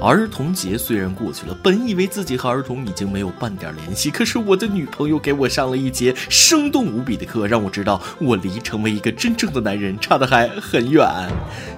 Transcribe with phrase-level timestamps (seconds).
[0.00, 11.04] 儿童节虽然过去了，本以为自己和儿童已经没有半点联系，可是我的女朋友给我上了一节生动无比的课，让我知道我离成为一个真正的男人差的还很远。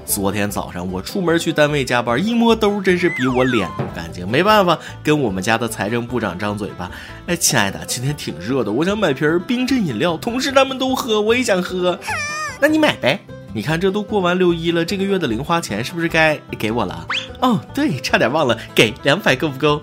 [0.04, 4.29] 昨天早上我出门去单位加班，一摸兜，真是比我脸都干净。
[4.29, 6.91] 没办法，跟我们家的财政部长张嘴巴。
[7.27, 11.98] 哎，亲爱的，今天挺热的，我想买瓶冰镇饮料，同事他们都喝，我也想喝。
[12.61, 13.18] 那你买呗。
[13.52, 17.07] 你看，这都过完六一了，这个月的零花钱是不是该给我了？
[17.41, 19.82] 哦，对，差点忘了，给两百够不够？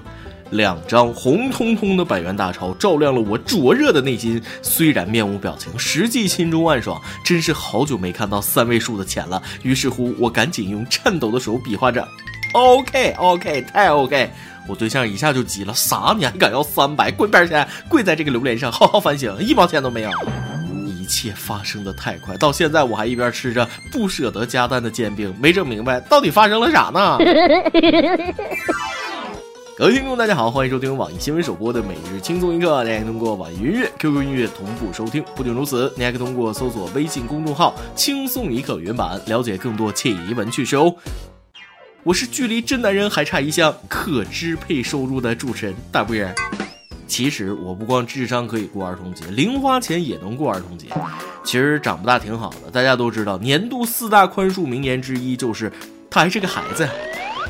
[0.52, 7.02] 两张红彤彤的百元大钞照亮了我灼热的内心，虽然面无表情，实际心中暗爽。
[7.26, 9.44] 真是好久没看到三位数的钱了。
[9.64, 12.08] 于是乎，我赶紧用颤抖的手比划着
[12.54, 14.32] ，OK OK，太 OK。
[14.70, 16.16] 我对象一下就急了，啥？
[16.18, 17.12] 你还敢要三百？
[17.12, 17.54] 滚边去！
[17.90, 20.12] 跪在这个榴莲上，好好反省，一毛钱都没有。
[21.08, 27.18] 一切发生的太快，到现在我还一边吃着不舍得加蛋的煎饼，没整明白到底发生了啥呢？
[29.78, 35.24] 各位听众，大家好，欢迎收听网易新闻首播的每日轻松一刻，您还可以通过网易云音乐、QQ 音乐同步收听。
[35.34, 40.94] 不仅如此，你还可以通过搜索微信公众号“轻松一刻”原版，了解更多惬意文趣事哦。
[42.04, 46.36] 我是距离真男人还差一项可支配收入的主持人大波儿。
[47.08, 50.88] 其实我不光智商可以过儿童节，零花钱也能过儿童节。
[51.44, 55.72] 其实长不大挺好的，大家都知道，年度四大宽恕名言之一就是
[56.10, 56.88] 他还是个孩子。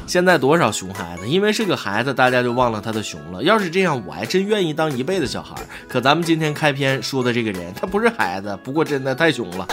[0.05, 3.43] 现在多少熊孩子，因为是个孩子，大家就忘了他的熊了。
[3.43, 5.53] 要是这样，我还真愿意当一辈子小孩。
[5.89, 9.67] 可咱们今天开篇说的这个人，他不是孩子，不过真的太熊了。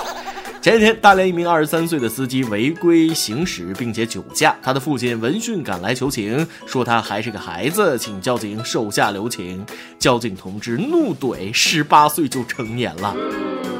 [0.65, 9.63] 前几天，大连一名二十三岁的司机违规行驶，并且酒驾，他的父亲闻讯赶来求情，说他还是个孩子，请交警手下留情。
[9.99, 13.15] 交警同志怒怼：“十八岁就成年了。”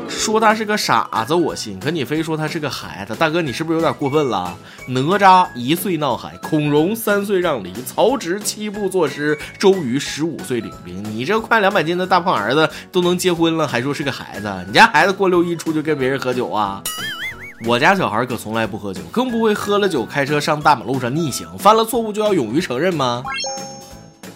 [0.09, 1.79] 说他是个傻子，我信。
[1.79, 4.57] 可你非说他是个孩子，大哥，你是不是有点过分了？
[4.89, 11.03] 哪吒一岁闹海，孔融三岁让梨，曹植七步作诗，周瑜十五岁领兵。
[11.05, 14.53] 你这快两百斤的大胖儿子都能结婚了，还说是个孩子？
[14.67, 16.83] 你家孩子过六一出去跟别人喝酒啊？
[17.67, 21.47] 我家小孩可从来不喝酒，更不会喝了酒开车上大马路上逆行。
[21.59, 23.23] 犯了错误就要勇于承认吗？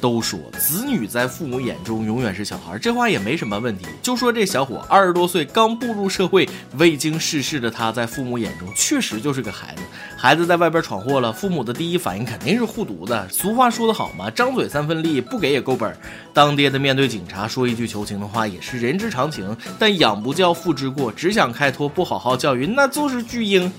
[0.00, 3.86] 都说子女在父母眼中永远是小孩，这话也没什么问题。
[4.02, 9.82] 就说这小伙二十多岁，刚步入社会，未经世事的他在父母眼中确实就是个孩子。
[10.16, 13.20] 孩子在外边闯祸了，父母的第一反应肯定是护犊子。
[13.30, 15.96] 俗话说得好嘛，张嘴三分利，不给也够本。
[16.32, 23.72] 当爹的面对警察说一句求情的话也是人之常情，但养不教父之过，只想开脱不好好教育，那就是巨婴。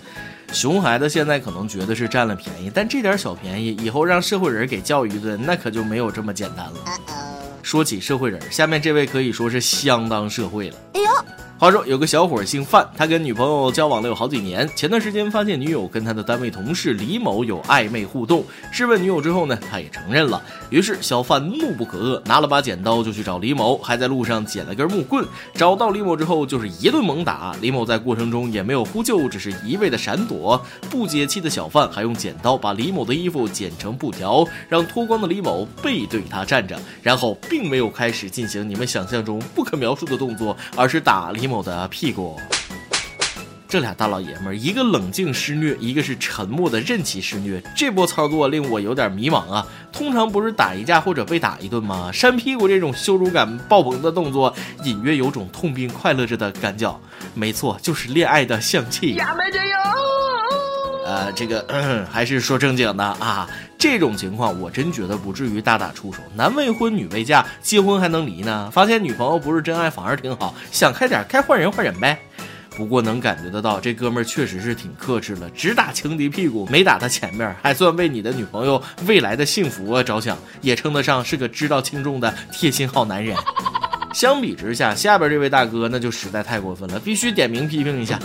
[0.51, 6.73] 熊孩子现在可能觉得是占了便宜，但这点小便宜以后让社会人给教育一顿，那可就没有这么简单了。
[7.61, 10.75] 说起社会人，下面这位可以说是相当社会了。
[10.93, 11.07] 哎呦！
[11.59, 14.65] 话说有个小伙姓范，他跟女朋友交往了有好几年。
[14.77, 20.41] 前段时间发现女友跟他的单位同事李某有暧昧互动，质问女友之后呢，他也承认了。
[20.69, 25.27] 于是小范怒不可遏，拿了把剪刀就去找李某，还在路上捡了根木棍。
[25.53, 27.53] 找到李某之后就是一顿猛打。
[27.59, 30.65] 李某在过程中也没有呼救，只是一味的闪躲。
[30.89, 41.48] 不解气的小范还用剪刀把李某的衣服剪成布条，让脱光的李某背对他站着，然后并没有开始进行你们想象中不可描述的动作，而是打李。
[41.49, 42.39] 某的屁股，
[43.67, 47.61] 这俩大老爷们儿，一个冷静施虐，一个是沉默的任其施虐。
[47.75, 49.65] 这波操作令我有点迷茫啊！
[49.91, 52.11] 通常不是打一架或者被打一顿吗？
[52.13, 56.99] 扇屁股这种羞辱感爆棚的动作，隐约有种痛并快乐着的感觉。
[57.33, 59.19] 没错，就是恋爱的香气。
[61.05, 63.49] 呃，这个还是说正经的啊。
[63.79, 68.69] 这种情况我真觉得不至于大打出手，男未婚女未嫁，结婚还能离呢？
[68.73, 72.19] 发现女朋友不是真爱反而挺好，想开点，该换人换人呗。
[72.75, 83.33] 不过能感觉得到，这哥们儿确实是挺克制了，只打情敌屁股，没打他前面，还算为你的女朋友未来的幸福啊着想，也称得上是个知道轻重的贴心好男人。
[84.13, 88.19] 相比之下，下边这位大哥那就实在太过分了，必须点名批评一下。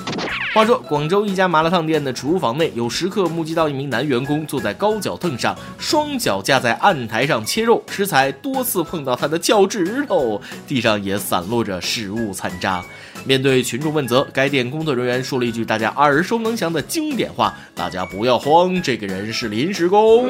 [0.54, 12.84] 话说，广州一家麻辣烫店的厨房内，有食客目击到一名男员工坐在高脚凳上，双脚架在案台上切肉，食材多次碰到他的脚趾头，地上也散落着食物残渣。
[13.25, 20.28] 面对群众问责，该店工作人员说了一句大家耳熟能详的经典话：“大家不要慌，这个人是临时工。”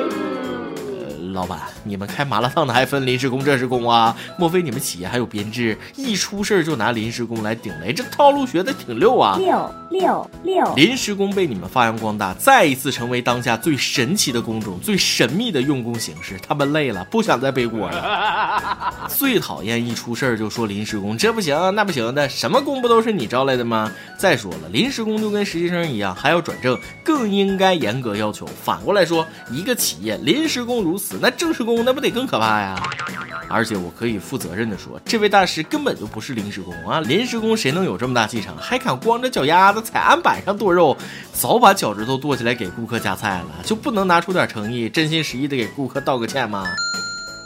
[1.34, 4.16] 老板，你们开麻辣烫的还分临时工、正式工啊？
[4.38, 5.76] 莫非你们企业还有编制？
[5.96, 9.36] 一出事儿就拿临时工来顶雷，这套路学的挺溜啊！
[9.38, 16.38] 六六六，临时工被你们发扬光大，再一次成为当下最神奇的工种、最神秘的用工形式。
[16.46, 19.08] 他们累了，不想再背锅了。
[19.14, 23.90] 最讨厌一出事儿就说临时工，这不行那不行的，什么工不都是你招来的吗？
[24.16, 28.46] 再说了，临时工就跟实习生一样，还要转正，更应该严格要求。
[28.62, 32.78] 反过来说，一个企业临时工如此，那正式工那不得更可怕呀？
[33.48, 37.00] 而且我可以负责任的说，这位大师根本就不是临时工啊！
[37.00, 40.94] 临时工谁能有这么大气场，还敢光着脚丫子踩案板上剁肉？
[41.32, 46.66] 早把脚趾头剁起来给顾客夹菜了，就不能拿出点诚意，真心实意的给顾客道个歉吗？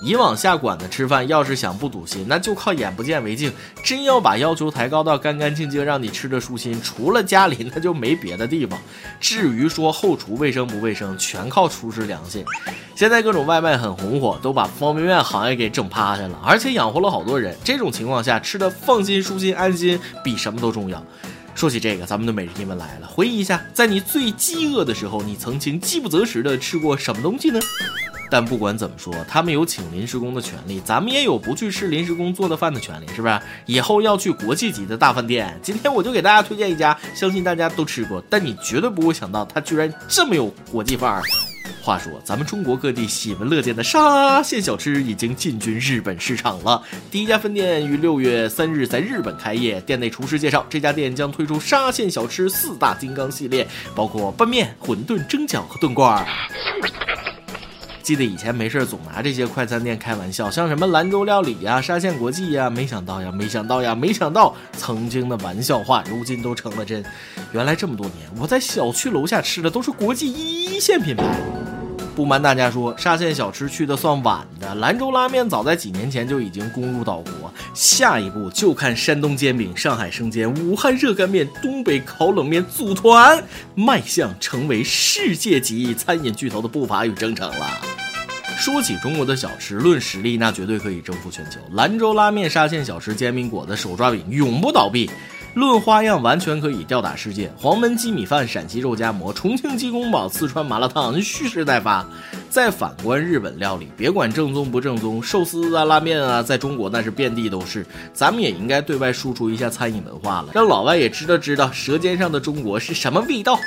[0.00, 3.52] 以往下馆子吃饭，要是想不堵心，那就靠眼不见为净。
[3.82, 8.78] 真要把要求抬高到干干净净，让你吃着舒心，除了家里，那就没别的地方。
[9.18, 12.44] 至于说后厨卫生不卫生，全靠厨师良心。
[12.94, 17.56] 现在各种外卖很红火，都把方便面行业给整趴下了，而且养活了好多人。
[17.64, 21.04] 这种情况下，吃的放心、舒心、安心，比什么都重要。
[21.56, 27.58] 说起这个，咱们的每日一问来了，回忆一下，在你最饥饿的时候，你曾经饥不择食的吃过什么东西呢？
[28.30, 33.40] 但不管怎么说，他们有请临时工的权利，咱们也有不去吃临时工做的饭的权利，是不是？
[33.66, 41.22] 以后要去国际级的大饭店，今天我就给大家推荐一家，相信大家都吃过，但你绝对不会想到它居然这么有国际范儿。
[41.82, 46.82] 话说，咱们中国各地喜闻乐见的沙县小吃已经进军日本市场了。
[47.10, 49.80] 第一家分店于六月三日在日本开业。
[49.82, 56.26] 店内厨师介绍，这家店将推出沙县小吃四大金刚系列，包括拌面、馄饨、蒸饺和炖罐儿。
[58.08, 67.04] 记得以前没事总拿这些快餐店开玩笑，像什么兰州料理呀、沙县国际呀，没想到呀，没想到呀，没想到，曾经的玩笑话，如今都成了真。
[67.52, 71.22] 原来这么多年，我在小区楼下吃的都是国际一线品牌。
[72.16, 83.44] 不瞒大家说，沙县小吃去的算晚的，兰州拉面早在几年前就已经攻入岛国，下一步就看山东煎饼、上海生煎、武汉热干面、东北烤冷面组团，
[83.74, 87.97] 迈向成为世界级餐饮巨头的步伐与征程了。
[88.58, 91.60] 说起中国的小吃，论实力那绝对可以征服全球。
[91.72, 95.08] 兰州拉面、沙县小吃、煎饼果子、手抓饼永不倒闭。
[95.54, 97.50] 论花样，完全可以吊打世界。
[97.56, 102.04] 黄焖鸡米饭、陕西肉夹馍、重庆鸡公煲、四川麻辣烫，蓄势待发。
[102.50, 107.86] 再反观日本料理，别管正宗不正宗，寿司啊、拉面啊，在中国那是遍地都是。
[108.12, 113.58] 咱们也应该对外输出一下餐饮文化了，让老外也知道知道舌尖上的中国是什么味道。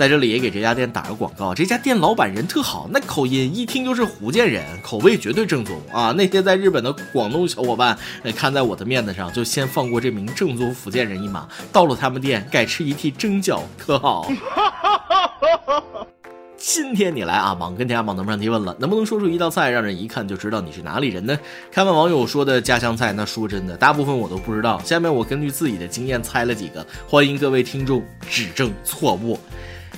[0.00, 6.10] 在这里也给这家店打个广告，这家店老板人特好，那口音一听就是福建人，口味绝对正宗啊！
[6.16, 7.98] 那些在日本的广东小伙伴，
[8.34, 14.26] 看在我的面子上，就先放过这名正宗福建人一马，到了他们店改吃一屉蒸饺，可好？
[16.56, 21.38] 今天你来啊，网跟天下榜能不上提问了，能不能 说出一道菜，让人一看就知道你是哪里人呢？
[21.70, 24.80] 看完网友说的家乡菜，那说真的，大部分我都不知道。
[24.82, 29.38] 下面我根据自己的经验猜了几个，欢迎各位听众指正错误。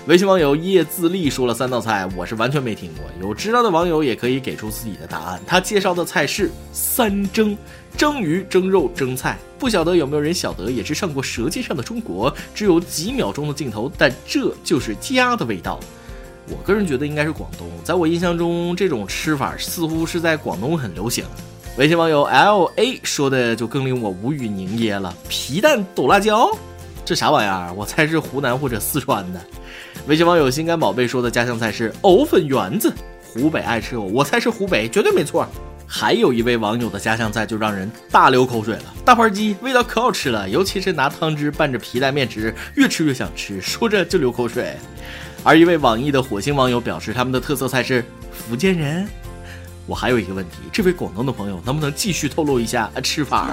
[0.09, 3.05] 微信网友叶自立说了三道菜，我是完全没听过。
[3.21, 5.41] 有知道的网友也可以给出自己的答案。
[5.47, 7.57] 他介绍的菜是三蒸：
[7.97, 9.39] 蒸鱼、蒸肉、蒸菜。
[9.61, 15.79] 不晓得有没有人晓得，也是上过《舌尖上的中国》，只有几秒钟的镜头，但这就是家的味道。
[16.49, 21.25] 我个人觉得应该是广东，在我印象中，这种吃法似乎是在广东很流行。
[21.79, 26.51] 微信网友 L A 说的就更令我无语凝噎了：皮蛋抖辣椒，
[27.05, 27.73] 这啥玩意儿？
[27.73, 29.41] 我猜是湖南或者四川的。
[30.09, 35.47] 微信网友心肝宝贝说的家乡菜是藕粉圆子，湖北爱吃藕，我猜是湖北，绝对没错。
[35.87, 44.75] 还有一位网友的家乡菜就让人大流口水了，大盘鸡味道可好吃了，尤其是拿汤汁拌着皮带面吃，越吃越想吃，说着就流口水。
[45.45, 49.07] 而一位网易的火星网友表示，他们的特色菜是福建人。
[49.87, 53.51] 我还有一个问题，这位广东的朋友能不能继续透露一下吃法？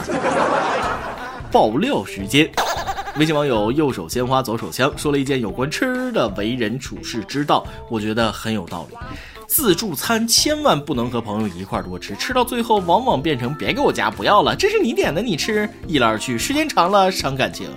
[1.51, 2.49] 爆料时间。
[3.17, 8.97] 微信网友右手鲜花左手枪说了一件有关吃的为人处事之道，我觉得很有道理。
[9.47, 17.67] 自助餐千万不能和朋友一块儿多吃，吃到最后往往变成别给我夹，不要了，这是你点的，你吃，一来二去，时间长了伤感情。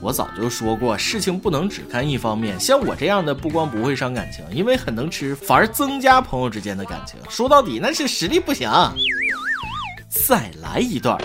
[0.00, 2.58] 我早就说过，事情不能只看一方面。
[2.58, 7.18] 像我这样的，不光不会伤感情，因为很能吃，反而增加朋友之间的感情。
[7.28, 8.70] 说到底，那是实力不行。
[10.08, 11.18] 再来一段。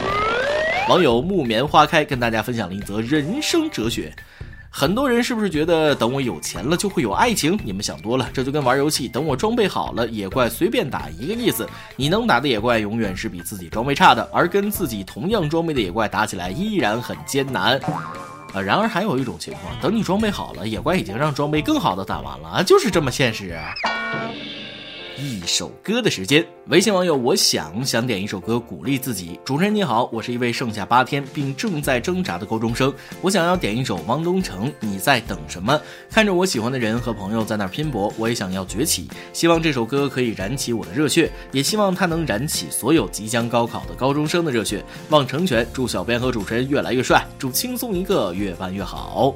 [0.88, 4.14] 网友木棉花开跟大家分享了一则人生哲学。
[4.70, 7.60] 很多人是不是觉得等我有钱了就会有爱情？
[7.66, 11.68] 你们想多了，这就跟玩游戏等我装备好了，野怪随便打一个意思。
[11.98, 17.78] 你能打的野怪永远是比自己装备差的，而跟自己同样装备的野怪打起来依然很艰难。
[18.54, 23.60] 呃，然而还有一种情况，等你装备好了，野怪已经让装备更好的打完了，就是这么现实。
[25.20, 26.46] 一首歌的时间。
[26.68, 29.40] 微信网友我想想点一首歌鼓励自己。
[29.44, 35.74] 主持人你好，我是一位剩下八天并正在挣扎的高中生，我想要点一首汪东城《你在等什么》。
[36.12, 39.08] 看着我喜欢的人和朋友在那拼搏，我也想要崛起。
[39.34, 44.86] 希望这首歌可以燃起我的热血，也希望它能燃起所有即将高考的高中生的热血。
[45.10, 49.34] 望成全，祝小编和主持人越来越帅，祝轻松一个越办越好。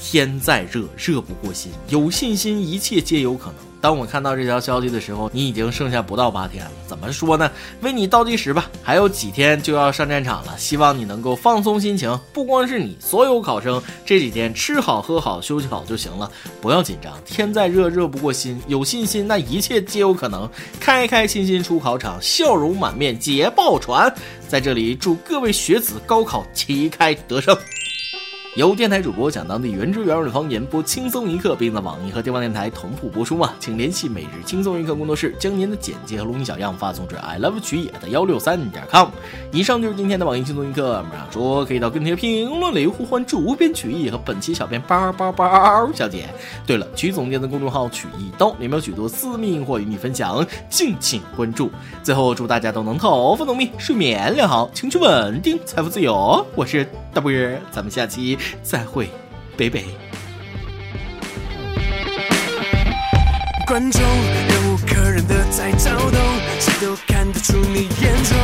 [0.00, 1.70] 天再热，热不过心。
[1.88, 3.56] 有信心，一切皆有可能。
[3.80, 6.70] 当我看到这条消息的时候，你已经剩下不到八天了。
[6.88, 7.48] 怎么说呢？
[7.80, 10.58] 为你倒计时吧，还有几天就要上战场了。
[10.58, 16.28] 希望你能够放松心情，不光是你，所有考生这几天吃好喝好休息好就行了，
[16.60, 17.16] 不要紧张。
[17.24, 18.60] 天再热，热不过心。
[18.66, 20.50] 有信心，那一切皆有可能。
[20.80, 24.12] 开开心心出考场，笑容满面捷报传。
[24.48, 27.56] 在这里，祝各位学子高考旗开得胜。
[28.58, 33.52] 由电台主播讲当地原汁原味的方言，播轻松一刻，并在网易和地方电台同步播出吗？
[33.60, 39.10] 请联系每日轻松一刻工作室，将您的简介和录音小样发送至 i love 曲野的幺六三点 com。
[39.52, 46.28] 以上就是今天的网易轻松一刻，马上说可以到跟帖评论里呼唤主编曲艺和本期小编包包包小姐。
[46.66, 51.70] 对了，曲总监的公众号曲一刀里面有许多私密或与你分享，敬请关注。
[52.02, 56.44] 最后祝大家都能头发浓密，睡眠良好，情绪稳定，财富自由。
[56.56, 56.84] 我是
[57.14, 58.36] 大波儿咱们下期。
[58.62, 59.10] 再会，
[59.56, 59.84] 北北。
[63.66, 66.18] 观众忍无可忍的在躁动，
[66.58, 68.36] 谁都看得出你眼中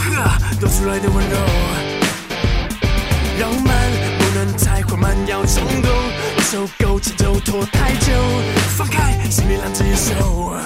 [0.00, 1.36] 呵多出来的温柔。
[3.38, 5.90] 绕慢不能太缓慢，要冲动，
[6.40, 8.12] 手勾起就拖太久，
[8.76, 10.56] 放开心里浪着野兽。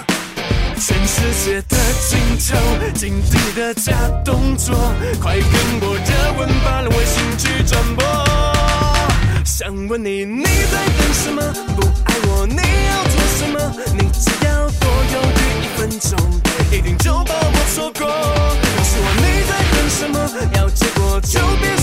[0.77, 1.77] 全世界的
[2.09, 2.57] 尽头，
[2.95, 3.93] 紧盯的假
[4.25, 4.75] 动作，
[5.21, 5.45] 快跟
[5.83, 8.50] 我热吻，把微信去转播。
[9.61, 11.43] 想问你，你在等什么？
[11.77, 13.61] 不爱我，你要做什么？
[13.93, 16.17] 你只要多犹豫一分钟，
[16.73, 18.09] 一定就把我错过。
[18.09, 20.17] 告诉我你在等什么？
[20.57, 21.77] 要结果就别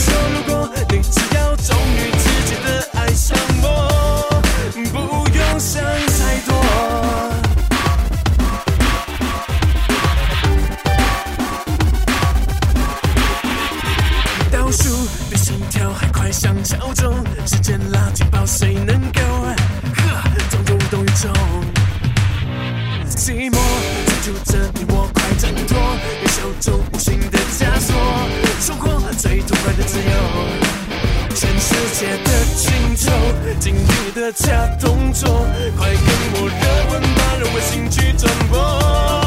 [15.70, 17.14] 跳还快，像敲钟；
[17.46, 19.22] 时间垃圾包，谁能够？
[19.96, 21.04] 呵，装作无动。
[21.04, 21.32] 于衷。
[23.10, 23.58] 寂寞
[24.06, 25.78] 追逐着你，我快挣脱，
[26.22, 27.96] 别手中无形的枷锁，
[28.62, 30.06] 收获最痛快的自由。
[31.36, 32.72] 全世界的镜
[33.06, 33.12] 头，
[33.60, 35.12] 今日的假动。
[35.14, 35.48] 作，
[35.78, 36.00] 快跟
[36.34, 39.27] 我热吻，把热情去转播。